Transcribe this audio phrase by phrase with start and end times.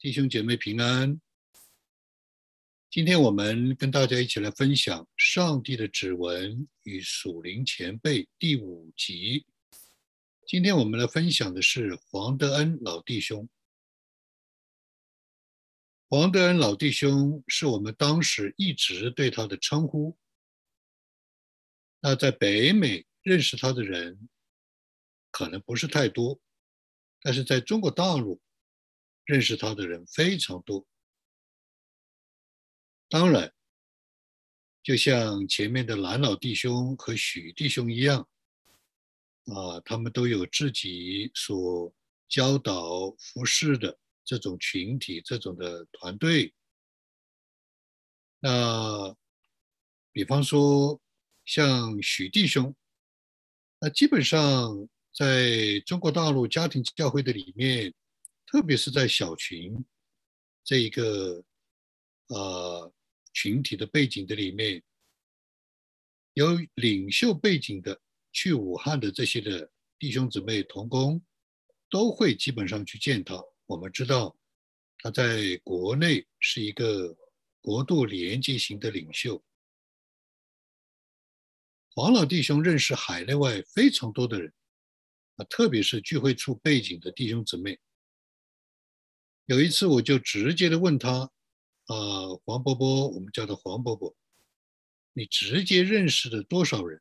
[0.00, 1.20] 弟兄姐妹平安。
[2.88, 9.44] 今天我们跟大家一起来分享《上帝的指纹与属灵前辈》第五集。
[10.46, 13.48] 今天我们来分享的是黄德恩老弟兄。
[16.08, 20.16] 黄德恩老弟兄是我们当时一直对他的称呼。
[21.98, 24.28] 那在北美认识他的人
[25.32, 26.40] 可能不是太多，
[27.20, 28.40] 但是在中国大陆
[29.28, 30.84] 认识他的人非常多。
[33.08, 33.52] 当然，
[34.82, 38.26] 就像前面的蓝老弟兄和许弟兄一样，
[39.44, 41.94] 啊，他们都有自己所
[42.26, 46.54] 教导服侍的这种群体、这种的团队。
[48.40, 49.14] 那
[50.10, 51.00] 比方说。
[51.50, 52.76] 像许弟兄，
[53.80, 57.94] 那基本上在中国大陆家庭教会的里面，
[58.50, 59.84] 特别是在小群
[60.64, 61.44] 这一个
[62.28, 62.92] 呃
[63.34, 64.82] 群体的背景的里面，
[66.32, 68.00] 有领袖背景的
[68.32, 71.22] 去武汉的这些的弟兄姊妹同工，
[71.90, 73.38] 都会基本上去见他。
[73.66, 74.34] 我们知道
[74.98, 77.14] 他在国内是一个
[77.60, 79.44] 国度连接型的领袖。
[81.90, 84.50] 黄老弟兄认识海内外非常多的人，
[85.36, 87.78] 啊，特别是聚会处背景的弟兄姊妹。
[89.48, 91.20] 有一次，我就直接的问他，
[91.86, 94.14] 啊，黄伯伯，我们叫他黄伯伯，
[95.14, 97.00] 你直接认识了多少人？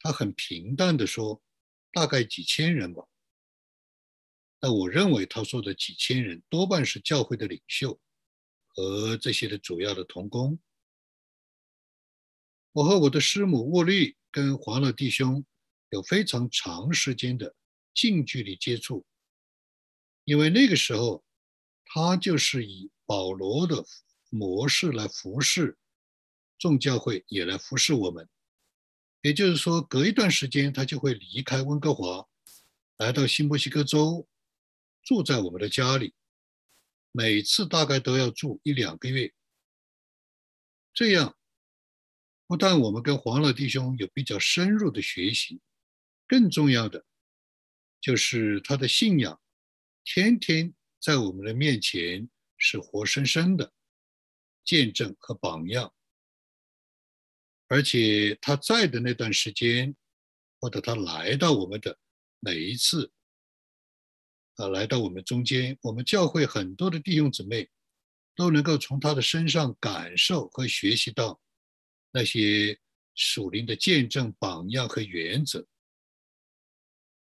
[0.00, 1.40] 他很平淡的说，
[1.92, 3.06] 大概几千人吧。
[4.60, 8.00] 那我认为他说的几千人，多半是教会的领袖
[8.66, 10.58] 和这些的主要的同工。
[12.72, 15.46] 我和我的师母沃利跟黄老弟兄
[15.90, 17.54] 有非常长时间的
[17.94, 19.06] 近距离接触，
[20.24, 21.24] 因为那个时候
[21.84, 23.84] 他就是以保罗的
[24.30, 25.76] 模式来服侍
[26.58, 28.28] 众教会，也来服侍我们。
[29.20, 32.26] 也就是说，隔一段时间他就会离开温哥华，
[32.96, 34.26] 来到新墨西哥州，
[35.02, 36.14] 住在我们的家里，
[37.10, 39.32] 每次大概都要住一两个月，
[40.94, 41.36] 这样。
[42.46, 45.60] 不但我们跟黄老弟兄有比较深入的学习，
[46.28, 47.04] 更重要的
[48.00, 49.40] 就是他的信仰，
[50.04, 53.72] 天天在我们的面前是活生生的
[54.64, 55.92] 见证和榜样。
[57.68, 59.96] 而且他在的那段时间，
[60.60, 61.98] 或者他来到我们的
[62.40, 63.10] 每一次，
[64.56, 67.70] 啊，来到我们中间，我们教会很多的弟兄姊妹
[68.34, 71.40] 都能够从他的身上感受和学习到。
[72.14, 72.78] 那些
[73.14, 75.66] 属灵的见证、榜样和原则。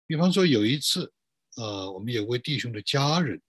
[0.06, 1.12] 比方说，有一次，
[1.58, 3.42] 呃，我们有位弟兄的家人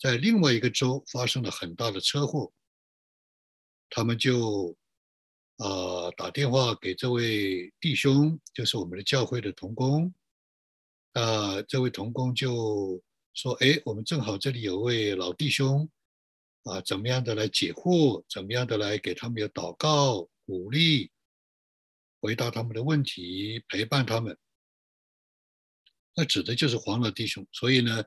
[0.00, 2.52] 在另外一个州发生了很大的车祸，
[3.88, 4.76] 他们就
[5.58, 10.12] 呃打电话给这位弟兄，就是我们的教会的童工，
[11.12, 13.00] 啊，这位童工就
[13.34, 15.88] 说：“哎，我们正好这里有位老弟兄，
[16.64, 21.08] 啊，怎么样的来解惑，怎么样的来给他们有祷告。”鼓励
[22.20, 24.36] 回答他们的问题，陪伴他们。
[26.14, 27.46] 那指的就是黄老弟兄。
[27.52, 28.04] 所以呢，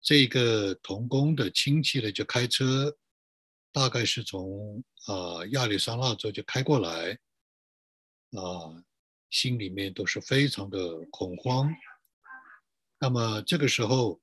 [0.00, 2.96] 这个童工的亲戚呢，就开车，
[3.72, 7.18] 大概是从啊亚利桑那州就开过来，
[8.32, 8.82] 啊，
[9.28, 10.78] 心里面都是非常的
[11.10, 11.70] 恐慌。
[12.98, 14.20] 那么这个时候，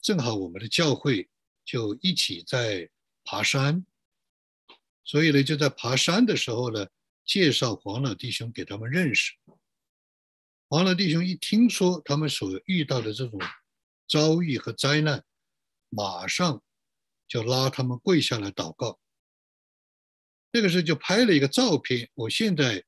[0.00, 1.28] 正好我们的教会
[1.64, 2.88] 就一起在
[3.24, 3.84] 爬山。
[5.04, 6.86] 所以呢，就在爬山的时候呢，
[7.24, 9.32] 介绍黄老弟兄给他们认识。
[10.72, 13.38] 黄老弟兄一听说他们所遇到的这种
[14.08, 15.22] 遭遇和灾难，
[15.90, 16.62] 马上
[17.28, 18.98] 就拉他们跪下来祷告。
[20.50, 22.82] 那个时候就拍了一个照片，我现在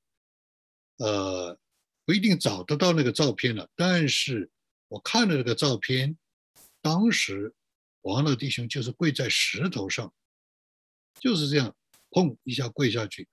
[0.96, 1.60] 呃
[2.06, 4.50] 不一定找得到那个照片了，但是
[4.88, 6.16] 我看了那个照片，
[6.80, 7.54] 当时
[8.00, 10.10] 黄老弟兄就是跪在石头上，
[11.20, 11.76] 就是这样。
[12.08, 13.28] 砰一下跪下去，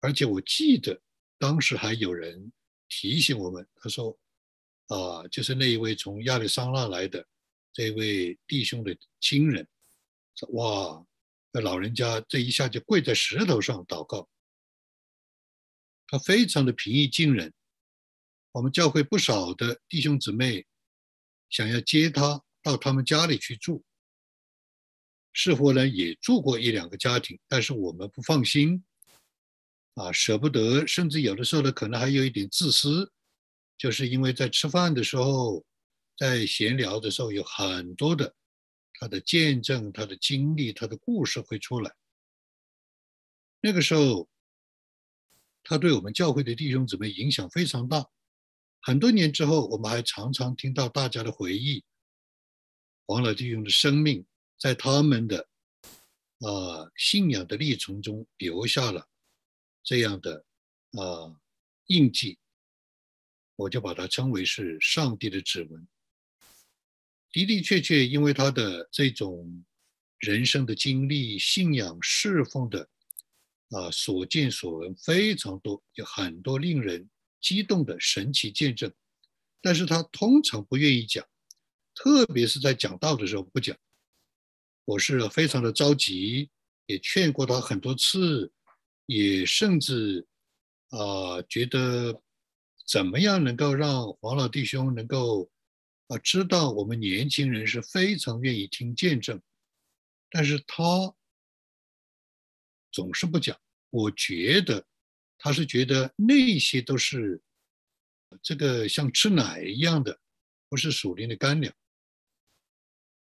[0.00, 1.02] 而且我记得
[1.38, 2.50] 当时还有人
[2.90, 4.18] 提醒我们，他说
[4.88, 7.26] ：“啊，就是那一位从亚利桑那来的
[7.72, 9.66] 这位弟兄的亲人，
[10.50, 11.06] 哇，
[11.52, 14.28] 那老人家这一下就跪在石头上祷告，
[16.08, 17.54] 他非常的平易近人。
[18.52, 20.66] 我们教会不少的弟兄姊妹
[21.48, 23.82] 想要接他到他们家里去住。”
[25.32, 28.84] 似乎呢也住过一两个家庭，但是我们不放心，
[29.94, 33.12] 啊，舍不得，甚至有的时候呢，可能还有一点自私，
[33.76, 35.64] 就是因为在吃饭的时候，
[36.16, 38.34] 在闲聊的时候，有很多的
[38.94, 41.94] 他的见证、他的经历、他的故事会出来。
[43.60, 44.28] 那个时候，
[45.62, 48.06] 他对我们教会的弟兄姊妹影响非常大。
[48.80, 51.84] 很多年之后，我们还常常听到大家的回忆，
[53.06, 54.24] 黄老弟兄的生命
[54.58, 55.46] 在他们的
[56.38, 59.06] 啊信仰的历程中留下了
[59.90, 60.44] 这样的
[60.92, 61.34] 啊
[61.86, 62.38] 印记，
[63.56, 65.88] 我就把它称为是上帝的指纹。
[67.32, 69.64] 的的确确，因为他的这种
[70.20, 72.88] 人生的经历、信仰侍奉的
[73.70, 77.10] 啊所见所闻非常多，有很多令人。
[77.40, 78.92] 激动的神奇见证，
[79.60, 81.26] 但是他通常不愿意讲，
[81.96, 83.76] 特别是在讲道的时候不讲。
[84.84, 86.48] 我是非常的着急，
[86.86, 88.52] 也劝过他很多次，
[89.10, 90.24] 也甚至
[90.90, 92.22] 啊觉得
[92.86, 95.50] 怎么样能够让黄老弟兄能够
[96.06, 99.42] 啊知道我们年轻人是非常愿意听见证，
[100.30, 101.12] 但是他
[102.92, 103.60] 总是不讲。
[103.90, 104.86] 我觉得。
[105.42, 107.40] 他是觉得那些都是
[108.42, 110.20] 这个像吃奶一样的，
[110.68, 111.74] 不是属灵的干粮。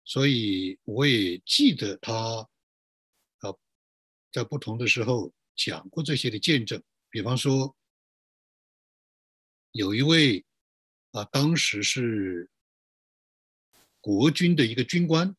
[0.06, 2.48] 所以我也记得他
[3.40, 3.52] 啊，
[4.32, 5.30] 在不同的时候
[5.62, 6.82] 讲过这些的见证。
[7.10, 7.76] 比方说，
[9.72, 10.44] 有一位
[11.10, 12.50] 啊，当时是
[14.00, 15.36] 国军的一个军官，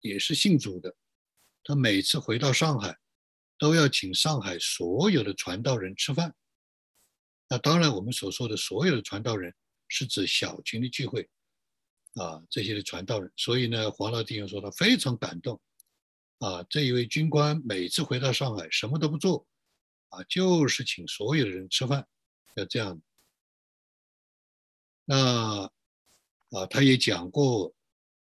[0.00, 0.96] 也是信主的，
[1.62, 2.98] 他每次回到上海。
[3.60, 6.32] 都要请上海所有的传道人吃饭。
[7.48, 9.52] 那当然，我们所说的所有的传道人
[9.88, 11.28] 是指小群的聚会
[12.14, 13.32] 啊，这些的传道人。
[13.36, 15.60] 所以呢，黄老弟兄说他非常感动
[16.38, 19.46] 啊，这一位军官每次回到上海什么都不做
[20.08, 22.06] 啊，就是请所有的人吃饭，
[22.54, 23.00] 要这样。
[25.04, 25.64] 那
[26.50, 27.74] 啊，他也讲过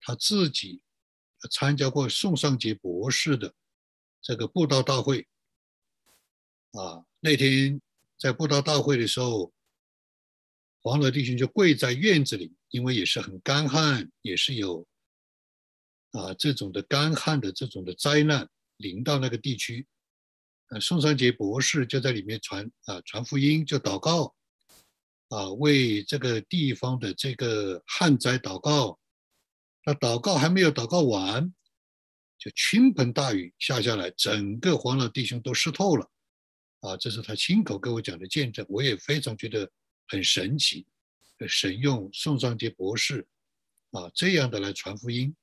[0.01, 0.83] 他自己
[1.51, 3.55] 参加过宋尚杰博士的。
[4.27, 5.29] 这个布道大会
[6.73, 7.79] 啊，那天
[8.19, 9.53] 在布道大会的时候，
[10.81, 14.87] 黄老弟兄就跪在院子里，因为也是很干旱，也是有
[16.15, 19.87] 啊这种的干旱的这种的灾难临到那个地区。
[20.71, 24.35] 呃，宋尚杰博士就在里面传啊传福音，就祷告
[25.29, 28.99] 啊，为这个地方的这个旱灾祷告。
[29.85, 31.53] 那祷告还没有祷告完。
[32.37, 36.11] 就倾盆大雨下下来，整个黄老弟兄都湿透了，
[36.81, 39.71] 啊，这是他亲口跟我讲的见证，我也非常觉得
[40.09, 40.85] 很神奇。
[41.49, 43.27] 神用宋尚杰博士
[43.93, 45.35] 啊这样的来传福音，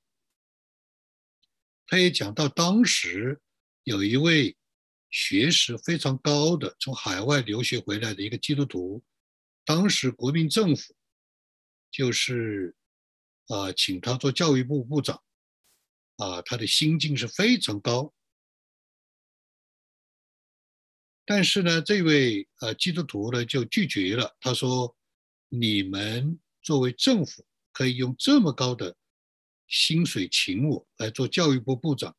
[1.91, 3.41] 他也讲到当时
[3.83, 4.55] 有一位
[5.09, 9.03] 学识非常高的从海外留学回来的一个基督徒，
[9.65, 10.95] 当时国民政府
[11.91, 12.73] 就是
[13.47, 15.21] 啊请他做教育部部长。
[16.15, 18.13] 啊，他的心境是非常高，
[21.25, 24.37] 但是呢，这位呃基督徒呢就拒绝了。
[24.39, 24.95] 他说
[25.49, 28.95] ：“你们作为政府可以用这么高的
[29.71, 32.15] 薪水请我来做教育部部长，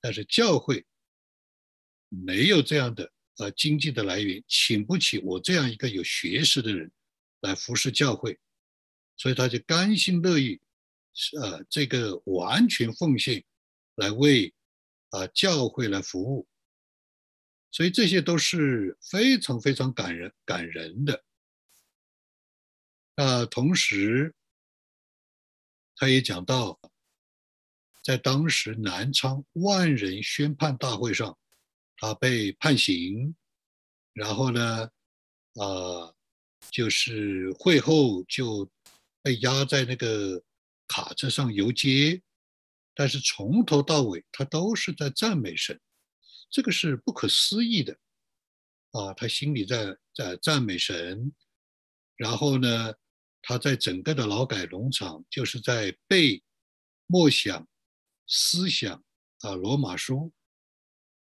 [0.00, 0.86] 但是教会
[2.08, 6.90] 没有这样的呃经济的来源，请不起我这样一个有学识的人
[7.40, 8.38] 来服侍教会，
[9.18, 10.58] 所以他就甘心乐意。”
[11.42, 13.44] 呃，这个完全奉献
[13.96, 14.54] 来为
[15.08, 16.46] 啊教会来服务，
[17.72, 21.24] 所以这些都是非常非常感人感人的。
[23.16, 24.32] 那同时，
[26.00, 26.80] 他也讲到，
[28.02, 31.38] 在当时南昌万人宣判大会上，
[31.98, 33.36] 他被判刑，
[34.14, 34.90] 然后呢，
[35.56, 36.14] 啊，
[36.70, 38.66] 就是会后就
[39.22, 40.42] 被压在那个。
[40.92, 42.20] 卡车上游街，
[42.96, 45.80] 但是从头到尾他都是在赞美神，
[46.50, 47.96] 这个是不可思议的
[48.90, 49.14] 啊！
[49.14, 51.32] 他心里在在赞美神，
[52.16, 52.92] 然后呢，
[53.42, 56.42] 他在整个的劳改农场就是在背
[57.06, 57.66] 默想
[58.26, 59.02] 思想
[59.40, 60.32] 啊罗马书，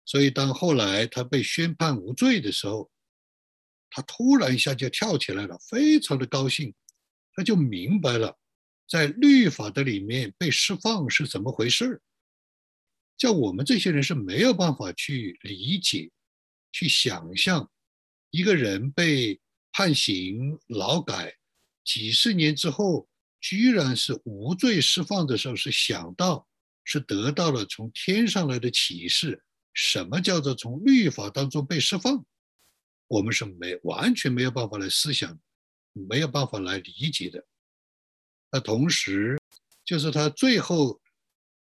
[0.05, 2.91] 所以当后来他被宣判无罪的时候，
[3.89, 6.73] 他突然一下就跳起来了，非常的高兴，
[7.33, 8.37] 他就明白了。
[8.89, 12.01] 在律法的里面被释放是怎么回事？
[13.17, 16.11] 叫我们这些人是没有办法去理解、
[16.71, 17.71] 去想象，
[18.29, 19.39] 一个人被
[19.71, 21.36] 判刑、劳改
[21.87, 23.07] 几十年之后，
[23.39, 26.45] 居然是无罪释放的时候，是想到
[26.83, 29.41] 是得到了从天上来的启示。
[29.73, 32.25] 什么叫做从律法当中被释放？
[33.07, 35.39] 我们是没完全没有办法来思想，
[35.93, 37.45] 没有办法来理解的。
[38.51, 39.39] 那同时，
[39.85, 40.99] 就是他最后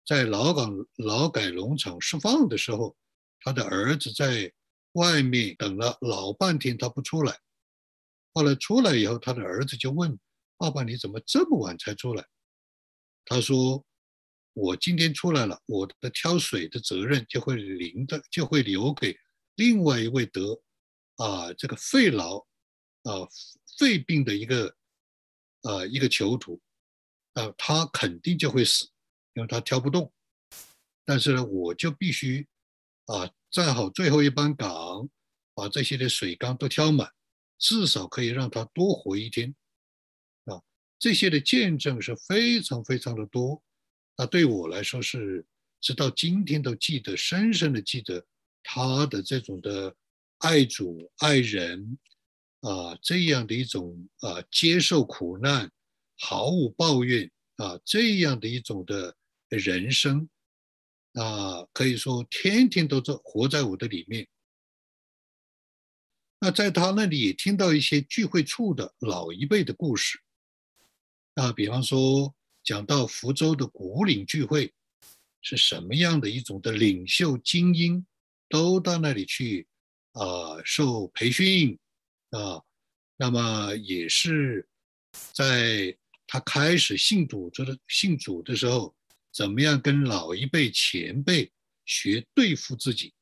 [0.06, 2.96] 在劳港劳改农场释放的时候，
[3.40, 4.50] 他的儿子在
[4.92, 7.38] 外面等了老半天，他不出来。
[8.38, 10.16] 后来出来以后，他的儿子就问
[10.58, 12.24] 爸爸：“你怎么这么晚才出来？”
[13.26, 13.84] 他说
[14.54, 19.18] ：“我今天出来了，我的挑水的责任就会临的，就会留给
[19.56, 20.62] 另外一位得
[21.16, 22.46] 啊这个肺痨
[23.02, 23.26] 啊
[23.76, 24.72] 肺病的一个
[25.62, 26.60] 啊一个囚徒
[27.32, 28.88] 啊，他肯定就会死。”
[29.34, 30.12] 因为他挑不动，
[31.04, 32.46] 但是呢，我就必须
[33.06, 35.10] 啊站好最后一班岗，
[35.54, 37.12] 把这些的水缸都挑满，
[37.58, 39.54] 至少可以让他多活一天
[40.44, 40.60] 啊。
[40.98, 43.62] 这些的见证是非常非常的多，
[44.16, 45.44] 那对我来说是
[45.80, 48.24] 直到今天都记得，深深的记得
[48.62, 49.94] 他的这种的
[50.38, 51.98] 爱主爱人
[52.60, 55.70] 啊，这样的一种啊接受苦难
[56.18, 59.14] 毫无抱怨啊这样的一种的。
[59.50, 60.28] 人生
[61.14, 64.28] 啊，可以说天天都在活在我的里面。
[66.40, 70.18] 那在他那里也听到一些聚会处的老一辈的故事
[71.34, 74.72] 啊，比方说讲到福州的古岭聚会
[75.42, 78.06] 是什么样的一种的领袖精英
[78.48, 79.66] 都到那里去
[80.12, 81.78] 啊受培训
[82.30, 82.62] 啊，
[83.16, 84.68] 那么也是
[85.32, 88.94] 在他开始信主的信主的时候。
[89.30, 91.52] 怎么样跟老一辈前辈
[91.84, 93.12] 学对付自己？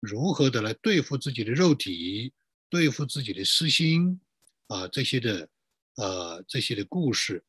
[0.00, 2.32] 如何的来对付自己的肉体，
[2.68, 4.20] 对付自己的私心
[4.66, 4.88] 啊？
[4.88, 5.48] 这些的
[5.96, 7.44] 呃这些的故事，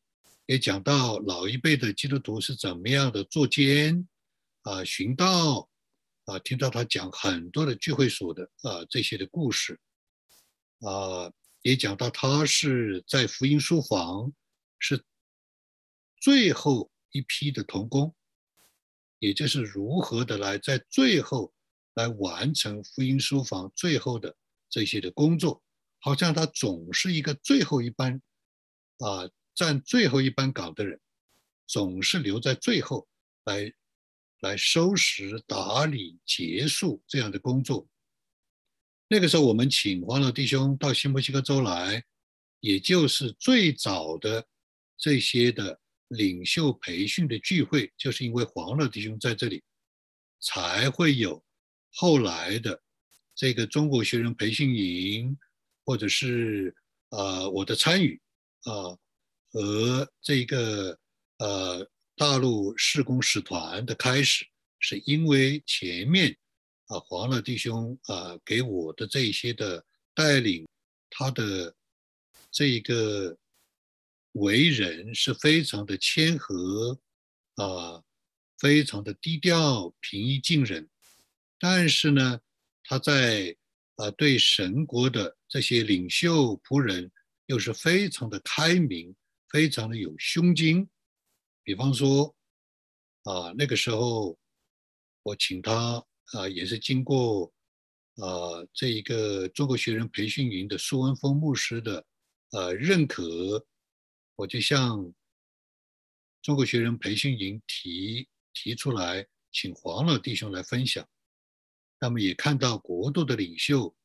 [0.46, 4.08] 也讲到老一辈的基督徒是怎么样的作奸
[4.62, 5.70] 啊寻道
[6.25, 6.38] 啊？
[6.39, 9.79] 听到他讲很多的聚会所的啊这些的故事
[10.79, 11.31] 啊，
[11.62, 14.31] 也讲到他是在福音书房
[14.79, 15.03] 是
[16.20, 16.89] 最后。
[17.13, 18.15] 一批的童工，
[19.20, 21.53] 也就是如何的来在最后
[21.95, 24.36] 来完成福音书房最后的
[24.69, 25.63] 这些的工作，
[26.00, 28.21] 好像他总是一个最后一班
[29.00, 31.00] 啊，站最后一班岗的人，
[31.67, 33.07] 总是留在最后
[33.45, 33.74] 来
[34.41, 37.88] 来收拾打理结束这样的工作。
[39.07, 42.03] 那个时候，我们请黄老弟兄到新墨西哥州来，
[42.60, 44.48] 也就是最早的
[44.98, 45.79] 这些的。
[46.12, 49.63] 领袖培训的聚会，就是因为黄老弟兄在这里，
[50.41, 51.41] 才会有
[51.93, 52.81] 后来的
[53.36, 55.38] 这个中国学生培训营，
[55.86, 56.75] 或者是
[57.10, 58.21] 呃我的参与
[58.63, 58.98] 啊，
[59.51, 60.98] 和这个
[61.38, 64.45] 呃大陆施工使团的开始，
[64.79, 66.38] 是因为前面
[66.88, 70.67] 啊黄乐弟兄啊给我的这些的带领，
[71.10, 71.75] 他的
[72.51, 73.38] 这个。
[74.36, 76.98] 为人是非常的谦和，
[77.55, 78.01] 啊，
[78.60, 80.89] 非常的低调、平易近人。
[81.63, 82.41] 但是呢，
[82.84, 83.56] 他在
[83.98, 87.12] 啊对神国的这些领袖仆人，
[87.46, 89.15] 又是非常的开明，
[89.50, 90.89] 非常的有胸襟。
[91.63, 92.36] 比方说，
[93.25, 94.36] 啊那个时候
[95.22, 96.03] 我请他
[96.34, 97.53] 啊，也是经过
[98.15, 102.03] 啊这一个中国学人培训营的苏文峰牧师的
[102.53, 103.63] 呃认可。
[104.38, 105.13] 我就向
[106.41, 111.08] 中国学人培训营提提出来，请黄老弟兄来分享。
[112.01, 113.96] 那么也看到国度的领袖，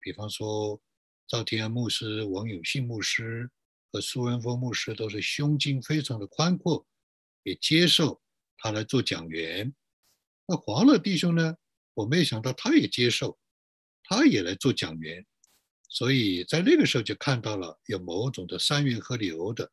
[0.00, 0.80] 比方说
[1.28, 3.50] 赵天安牧师、王永信牧师
[3.92, 6.86] 和苏文峰牧师，都是胸襟非常的宽阔，
[7.42, 8.22] 也接受
[8.56, 9.72] 他来做讲员。
[10.46, 11.54] 那黄乐弟兄呢？
[11.94, 13.38] 我没有想到他也接受，
[14.02, 15.24] 他也来做讲员。
[15.90, 19.70] 所以在那个时候就看到了有某种的三元合流的。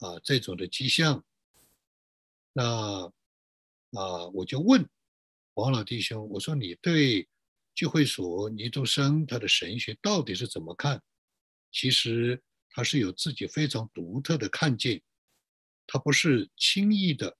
[0.00, 1.24] 啊，这种的迹象，
[2.52, 3.06] 那
[3.92, 4.84] 啊，我就问
[5.54, 7.28] 王老弟兄，我说你对
[7.74, 11.02] 聚会所尼都生他的神学到底是怎么看？
[11.70, 15.02] 其实他是有自己非常独特的看见，
[15.86, 17.36] 他不是轻易的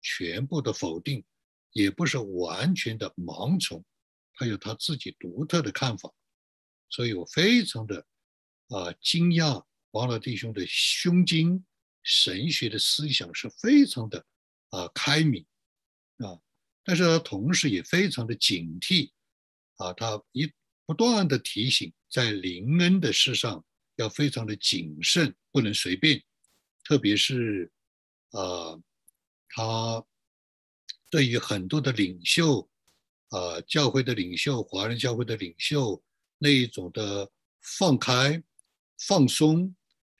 [0.00, 1.24] 全部的否定，
[1.72, 3.84] 也不是完全的盲从，
[4.34, 6.12] 他有他自己独特的看法，
[6.88, 8.06] 所以我非常的
[8.68, 11.64] 啊惊讶王老弟兄的胸襟。
[12.04, 14.26] 神学的思想是非常的
[14.70, 15.46] 啊开明
[16.18, 16.34] 啊，
[16.84, 19.10] 但是他同时也非常的警惕
[19.76, 20.50] 啊，他一
[20.86, 23.64] 不断的提醒，在灵恩的事上
[23.96, 26.22] 要非常的谨慎，不能随便，
[26.84, 27.70] 特别是
[28.30, 28.78] 啊，
[29.48, 30.04] 他
[31.10, 32.68] 对于很多的领袖
[33.28, 36.02] 啊，教会的领袖，华人教会的领袖
[36.38, 38.42] 那一种的放开、
[38.98, 39.74] 放松。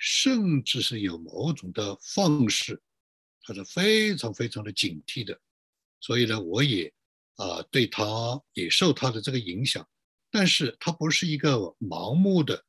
[0.04, 2.82] 甚至是有某种的方式，
[3.44, 5.40] 他是非常非常的警惕的。
[6.02, 6.92] 所以呢，我也
[7.36, 8.04] 啊对他
[8.54, 9.88] 也受他的这个影响，
[10.32, 12.62] 但是他不是一个盲目的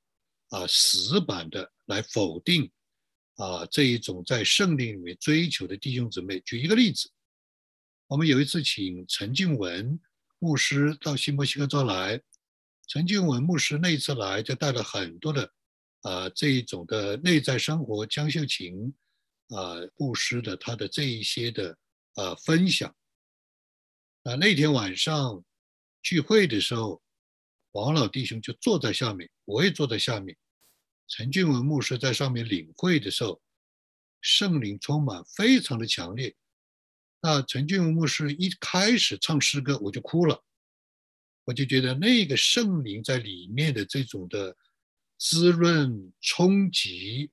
[0.49, 2.71] 啊死板的来否定
[3.37, 6.39] 啊这一种在圣灵里面追求的弟兄姊妹。
[6.41, 7.09] 举一个例子，
[8.05, 9.99] 我们有一次请陈静文
[10.37, 12.21] 牧师到新墨西哥州来，
[12.87, 15.51] 陈静文牧师那次来就带了很多的
[16.01, 18.93] 啊这一种的内在生活，江秀琴
[19.49, 21.75] 啊牧师的他的这一些的
[22.13, 22.95] 呃分享。
[24.25, 25.43] 那那天晚上
[26.01, 27.01] 聚会的时候，
[27.73, 30.37] 王老弟兄就坐在下面，我也坐在下面。
[31.09, 33.41] 陈俊文牧师在上面领会的时候，
[34.21, 36.33] 圣灵充满，非常的强烈。
[37.21, 40.41] 那陈俊文牧师一开始唱诗歌，我就哭了，
[41.43, 44.55] 我就觉得那个圣灵在里面的这种的
[45.17, 47.29] 滋润冲击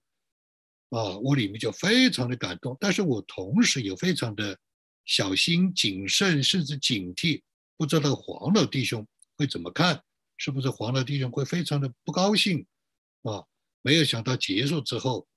[0.88, 2.76] 啊，我里面就非常的感动。
[2.80, 4.58] 但是我同时也非常的。
[5.04, 7.42] 小心谨慎，甚至警惕，
[7.76, 10.04] 不知道黄老弟兄会怎么看？
[10.36, 12.66] 是不是黄老弟兄会非常的不高兴？
[13.22, 13.44] 啊，
[13.82, 15.28] 没有想到结束之后，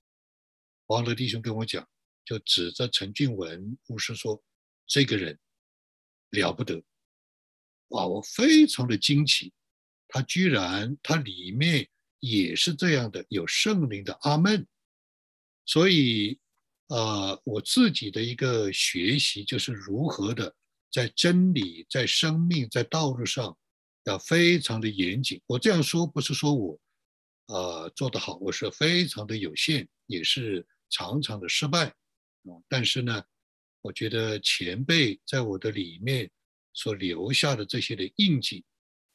[0.86, 1.88] 黄老弟兄跟我讲，
[2.24, 4.41] 就指着陈俊文牧师说
[4.88, 5.39] ：“这个人
[6.29, 6.84] 了不得！”
[7.89, 9.51] 哇，我非常的惊奇，
[10.08, 11.89] 他居然他里面
[12.20, 14.67] 也是这样的，有圣灵的阿门，
[15.65, 16.39] 所以。
[16.88, 20.54] 啊，我自己的一个学习就是如何的
[20.92, 23.58] 在真理、在生命、在道路上
[24.04, 25.42] 要非常的严谨。
[25.48, 26.80] 我这样说不是说我
[27.48, 32.52] 啊做得好，我是非常的有限，也是常常的失败啊。
[32.68, 33.24] 但是呢，
[33.82, 36.30] 我觉得前辈在我的里面
[36.74, 38.63] 所留下的这些的印记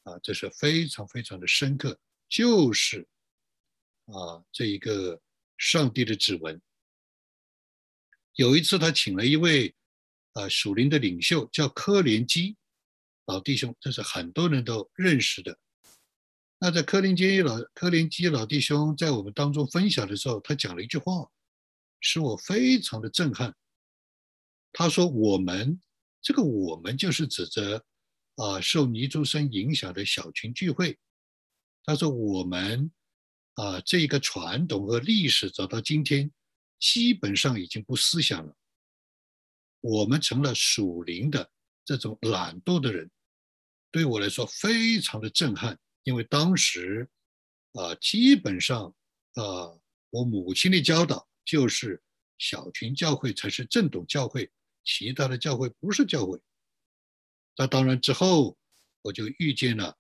[0.05, 1.97] 啊，这是非常非常的深刻，
[2.29, 3.07] 就是
[4.07, 5.21] 啊这一个
[5.59, 6.61] 上帝的指纹。
[8.38, 9.75] 有一次，他请了一位
[10.35, 12.57] 啊属灵的领袖，叫柯连基
[13.26, 15.58] 老弟兄，这是很多人都认识的。
[16.60, 21.28] 那在柯林基老柯连基老弟兄在我们当中分享的时候，他讲了一句话，
[21.99, 23.56] 使我非常的震撼。
[24.73, 25.80] 他说：“我们
[26.23, 27.84] 这个我们就是指着
[28.36, 30.97] 啊受尼珠生影响的小群聚会。”
[31.82, 32.89] 他说：“我们
[33.54, 36.30] 啊这一个传统和历史走到今天。”
[36.78, 38.56] 基本上已经不思想了，
[39.80, 41.50] 我们成了属灵的
[41.84, 43.10] 这种懒惰的人，
[43.91, 45.78] 对我来说非常的震撼。
[46.04, 47.08] 因为当时，
[47.73, 48.95] 啊，基本上，
[49.34, 49.76] 啊，
[50.10, 52.02] 我母亲的教导就是
[52.38, 54.50] 小群教会才是正统教会，
[54.84, 56.41] 其他的教会不是教会。
[57.56, 58.56] 那当然之后，
[59.02, 59.99] 我就遇见了，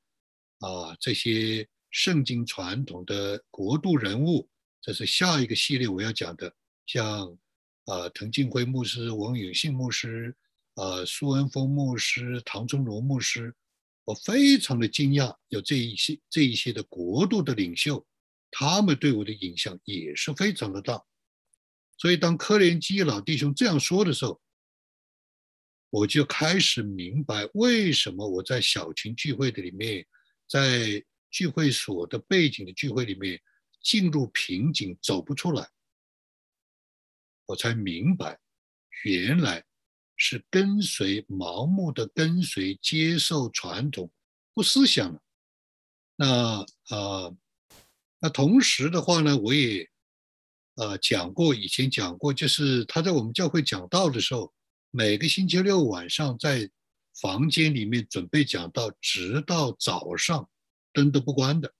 [0.60, 4.48] 啊，这些圣经传统的国度人物，
[4.80, 6.54] 这是下一个系列我要讲的。
[6.88, 7.38] 像
[7.84, 10.34] 啊，滕敬辉牧师、王永信牧师、
[10.74, 13.54] 啊，苏恩峰牧师、唐中荣牧师，
[14.04, 18.06] 我非常的惊讶，有这一些这一些的国度的领袖，
[18.50, 21.04] 他们对我的影响也是非常的大。
[21.98, 24.40] 所以当科连基老弟兄这样说的时候，
[25.90, 30.06] 我就开始明白为什么我在小群聚会的里面，
[30.48, 33.38] 在聚会所的背景的聚会里面
[33.82, 35.68] 进入瓶颈，走不出来。
[37.48, 38.38] 我才明白，
[39.04, 39.64] 原来
[40.16, 44.10] 是跟随盲目的跟随接受传统
[44.52, 45.22] 不思想了。
[46.14, 46.60] 那
[46.94, 47.34] 啊，
[48.20, 49.88] 那同时的话呢，我也
[50.74, 54.52] 呃讲过，以前讲过，就是他在我们教会讲道的时候，
[54.90, 56.70] 每个星期六晚上在
[57.22, 60.46] 房间里面准备讲道，直到早上
[60.92, 61.72] 灯都不关的。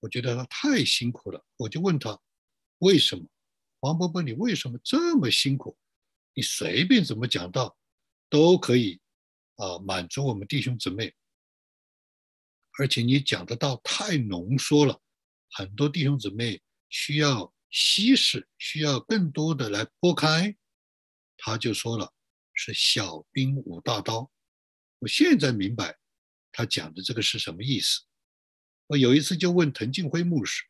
[0.00, 2.18] 我觉得他太辛苦了，我就问他
[2.78, 3.26] 为什么。
[3.84, 5.76] 王伯伯，你为什么这么辛苦？
[6.32, 7.76] 你随便怎么讲道，
[8.30, 8.98] 都可以
[9.56, 11.14] 啊，满足我们弟兄姊妹。
[12.78, 14.98] 而且你讲的道太浓缩了，
[15.50, 20.56] 很多弟兄姊妹需要稀释，需要更多的来拨开。
[21.36, 22.10] 他就说了，
[22.54, 24.32] 是小兵舞大刀。
[25.00, 25.98] 我现在明白
[26.50, 28.00] 他讲的这个是什么意思。
[28.86, 30.64] 我有一次就问滕敬辉牧师，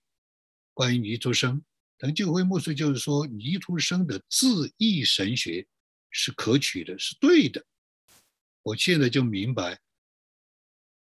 [0.72, 1.64] 关于尼徒生。
[1.96, 5.66] 滕敬辉牧师就是说，尼徒生的自义神学
[6.10, 7.64] 是可取的，是对的。
[8.62, 9.80] 我现在就明白，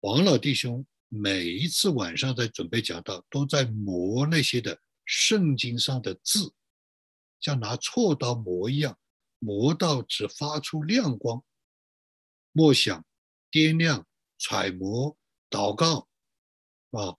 [0.00, 6.54] 王老弟兄每一次晚上在准备讲道，都在磨那些的圣经上的字，
[7.40, 8.96] 像拿锉刀磨一样，
[9.40, 11.44] 磨到只发出亮光。
[12.52, 13.04] 默想、
[13.50, 14.06] 掂量、
[14.38, 15.16] 揣摩、
[15.50, 16.08] 祷告，
[16.92, 17.16] 啊，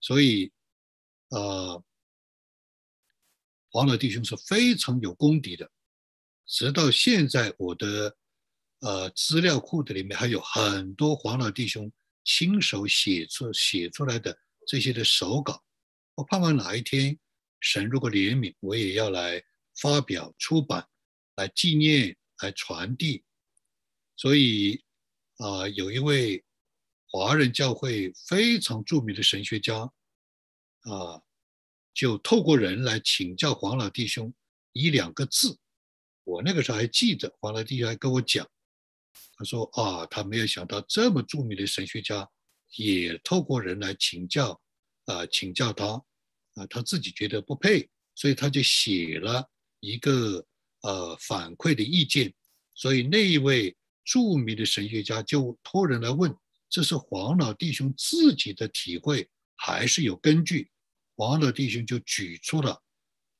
[0.00, 0.50] 所以，
[1.28, 1.82] 啊。
[3.74, 5.68] 黄老弟兄是非常有功底的，
[6.46, 8.16] 直到现在，我的
[8.78, 11.90] 呃资料库的里面还有很多黄老弟兄
[12.22, 15.60] 亲手写出写出来的这些的手稿。
[16.14, 17.18] 我盼望哪一天
[17.58, 19.42] 神如果怜悯，我也要来
[19.80, 20.86] 发表出版，
[21.34, 23.24] 来纪念，来传递。
[24.14, 24.84] 所以
[25.38, 26.44] 啊，有一位
[27.08, 29.74] 华人教会非常著名的神学家
[30.82, 31.20] 啊，
[31.94, 34.34] 就透过人来请教黄老弟兄
[34.72, 35.56] 一两个字。
[36.24, 38.46] 我那个时候还记得，黄老弟兄还跟我讲，
[39.36, 42.28] 他说啊，他没有想到这么著名的神学家
[42.76, 44.60] 也透过人来请教，
[45.04, 45.86] 啊，请教他，
[46.54, 49.48] 啊，他自己觉得不配，所以他就写了
[49.80, 50.44] 一个
[50.80, 52.32] 呃反馈的意见，
[52.74, 56.34] 所以那一位著名的神学家就托人来问，
[56.68, 60.70] 这是黄老弟兄自己的体会还是有根据？
[61.16, 62.82] 黄老弟兄就举出了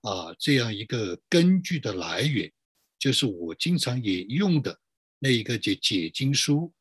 [0.03, 2.53] 啊这样一个根据的来源。
[2.99, 4.81] 就是我经常也用的
[5.19, 6.73] 那一个解解经书，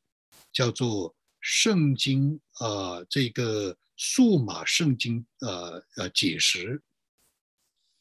[0.53, 6.81] 叫做《圣经》啊，这个数码圣经呃呃解释。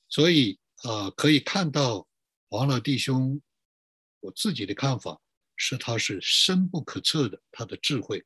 [0.08, 2.06] 所以啊，可以看到
[2.48, 3.42] 黄老弟兄，
[4.20, 5.20] 我自己的看法
[5.56, 8.24] 是，他是深不可测的，他的智慧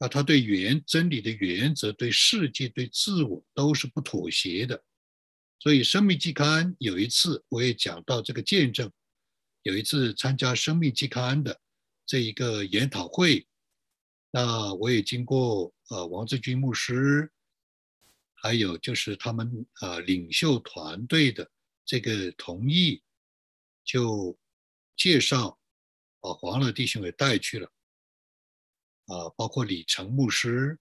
[0.00, 4.82] 啊，他对原真理的原则、对世界、对自我都是不妥协的。
[5.58, 8.90] 所以，生命季刊有一次我也讲到这个见证。
[9.62, 11.60] 有一次参加生命季刊的
[12.06, 13.46] 这一个研讨会，
[14.30, 17.30] 那我也经过呃王志军牧师，
[18.32, 21.50] 还有就是他们呃领袖团队的
[21.84, 23.02] 这个同意，
[23.84, 24.34] 就
[24.96, 25.58] 介绍
[26.22, 27.70] 把黄老弟兄给带去了，
[29.10, 30.78] 啊，包括李成牧师、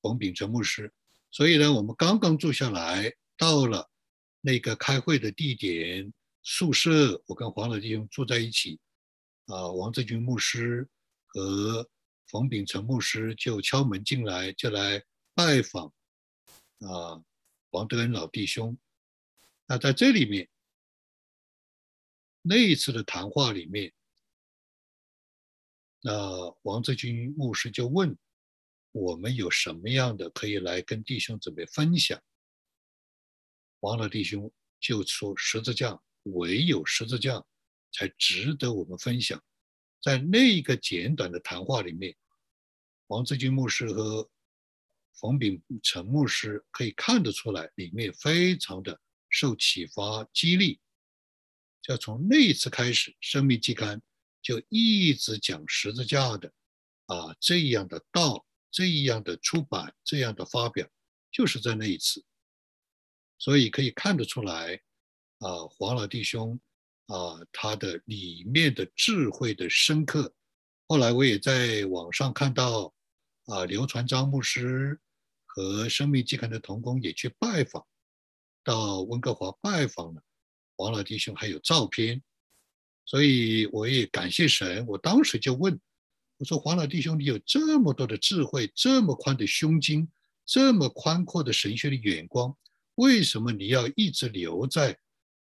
[0.00, 0.92] 冯秉成牧师。
[1.30, 3.90] 所以呢，我们刚刚坐下来到了。
[4.46, 8.78] 那个开会的地点宿舍，我跟黄老弟兄住在一起，
[9.46, 10.86] 啊，王志军牧师
[11.28, 11.88] 和
[12.26, 15.02] 冯秉成牧师就敲门进来，就来
[15.34, 15.86] 拜访，
[16.80, 17.24] 啊，
[17.70, 18.76] 王德恩老弟兄。
[19.66, 20.46] 那在这里面，
[22.42, 23.94] 那一次的谈话里面，
[26.06, 28.14] 那王志军牧师就问
[28.92, 32.22] 我们有什么样的可以来跟弟兄姊妹分享。
[33.80, 37.42] 王老弟兄就说：“十字架，唯有十字架
[37.90, 39.42] 才值得我们分享。”
[40.02, 42.14] 在那一个简短的谈话里面，
[43.06, 44.28] 王志军牧师和
[45.14, 50.78] 冯秉成牧师可以看得出来，里面非常的受启发、激励。
[51.80, 53.98] 就从那一次开始，《生命期刊》
[54.44, 56.52] 就一直讲十字架的
[57.06, 60.86] 啊这样的道、这样的出版、这样的发表，
[61.32, 62.22] 就是在那一次。
[63.38, 64.80] 所以可以看得出来，
[65.38, 66.60] 啊，黄老弟兄，
[67.06, 70.32] 啊，他的里面的智慧的深刻。
[70.86, 72.94] 后来我也在网上看到，
[73.46, 75.00] 啊，刘传章牧师
[75.46, 77.86] 和生命季刊的同工也去拜访，
[78.62, 80.22] 到温哥华拜访了
[80.76, 82.22] 黄老弟兄，还有照片。
[83.06, 85.78] 所以我也感谢神，我当时就问，
[86.38, 90.08] 我说黄老弟兄，你有这么多的智慧，这么宽的胸襟，
[90.44, 92.56] 这么宽阔的神学的眼光。
[92.96, 94.98] 为什么你要一直留在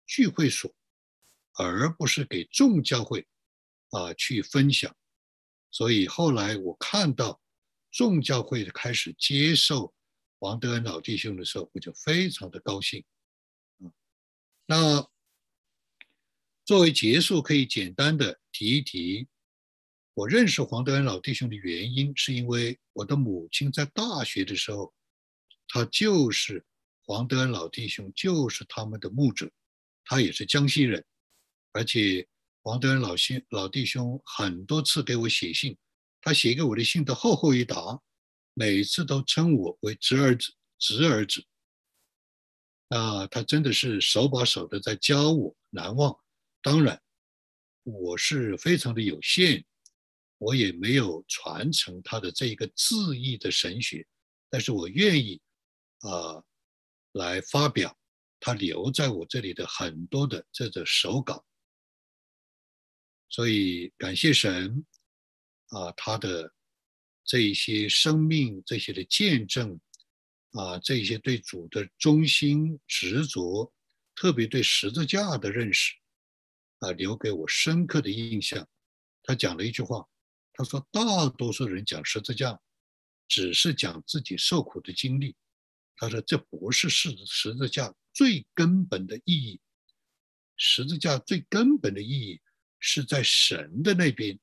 [0.07, 0.75] 聚会所，
[1.55, 3.27] 而不是给众教会
[3.91, 4.95] 啊去分享？
[5.71, 7.41] 所以后来我看到
[7.91, 9.93] 众教会开始接受
[10.39, 13.05] 王德恩老弟兄的时候，我就非常的高兴。
[14.67, 15.07] 那
[16.73, 19.29] 作为结束，可以简单的提一提，
[20.15, 24.95] 我认识黄德恩老弟兄的原因，是因为我的母亲在大学的时候，
[25.69, 26.65] 他就是。
[27.05, 29.51] 黄德恩老弟兄就是他们的牧者，
[30.07, 31.05] 他也是江西人，
[31.73, 32.27] 而且
[32.63, 35.77] 黄德恩老兄老弟兄很多次给我写信，
[36.23, 38.01] 他写给我的信都厚厚一沓，
[38.55, 41.45] 每次都称我为侄儿子、侄儿子。
[42.89, 46.19] 啊，他真的是手把手的在教我，难忘。
[46.63, 47.03] 当然，
[47.83, 49.63] 我是非常的有限，
[50.39, 54.07] 我也没有传承他的这一个字义的神学，
[54.49, 55.43] 但是我愿意
[56.01, 56.43] 啊。
[57.15, 57.95] 来发表
[58.41, 61.45] 他留在我这里的很多的这个手稿，
[63.29, 64.83] 所以感谢神
[65.67, 66.51] 啊，他的
[67.23, 69.79] 这一些生命、这些的见证
[70.53, 73.71] 啊，这些对主的忠心执着，
[74.15, 75.95] 特别对十字架的认识
[76.83, 78.69] 啊，留给我深刻的印象。
[79.23, 80.05] 他讲了一句话，
[80.53, 82.61] 他说：“大多数人讲十字架，
[83.29, 85.37] 只是讲自己受苦的经历。”
[85.97, 89.61] 他说：“这不是十十字架最根本的意义。
[90.57, 92.41] 十字架最根本的意义
[92.81, 94.37] 是在神的那边，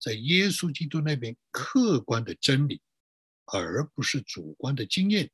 [0.00, 2.80] 在耶稣基督那边客观的真理，
[3.44, 5.30] 而不是主观的经验。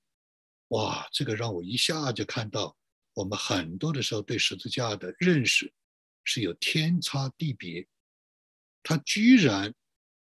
[0.69, 2.77] 哇，这个让我一下就看到，
[3.15, 5.73] 我们很多的时候对十字架的认识
[6.31, 7.89] 是有天差地别。
[8.83, 9.75] 他居然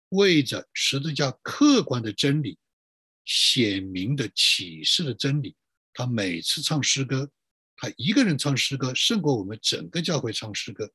[0.10, 2.60] 为着十字架客观的真理、
[3.24, 5.56] 显明的启示的真理，
[5.94, 7.32] 他每次唱诗歌。
[7.78, 10.92] 他一个人唱诗歌胜过我们整个教会唱诗歌，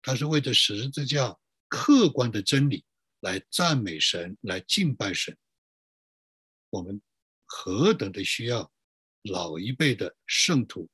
[0.00, 1.36] 他是为着十字架
[1.68, 2.84] 客观的真理
[3.20, 5.36] 来赞美神，来敬拜神。
[6.70, 7.02] 我们
[7.44, 8.72] 何等的需要
[9.22, 10.88] 老一辈的圣徒，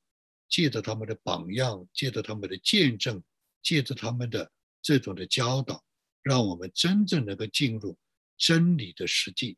[0.49, 3.23] 借着他们的榜样，借着他们的见证，
[3.61, 5.83] 借着他们的这种的教导，
[6.23, 7.97] 让我们真正能够进入
[8.37, 9.57] 真理的实际。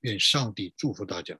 [0.00, 1.38] 愿上帝祝福大家。